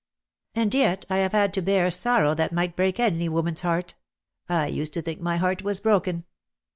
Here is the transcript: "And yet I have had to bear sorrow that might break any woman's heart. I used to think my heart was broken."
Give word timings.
"And 0.55 0.73
yet 0.73 1.05
I 1.11 1.17
have 1.17 1.31
had 1.31 1.53
to 1.53 1.61
bear 1.61 1.91
sorrow 1.91 2.33
that 2.33 2.51
might 2.51 2.75
break 2.75 2.99
any 2.99 3.29
woman's 3.29 3.61
heart. 3.61 3.93
I 4.49 4.65
used 4.65 4.95
to 4.95 5.01
think 5.03 5.21
my 5.21 5.37
heart 5.37 5.61
was 5.61 5.79
broken." 5.79 6.23